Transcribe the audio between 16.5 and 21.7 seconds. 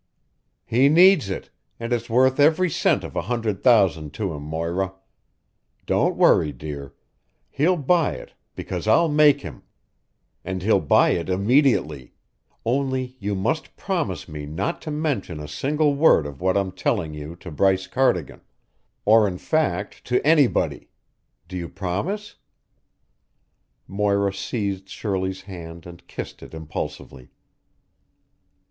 I'm telling you to Bryce Cardigan, or in fact, to anybody. Do you